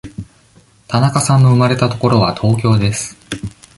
[0.87, 3.15] 田中さんの生まれた所は東京です。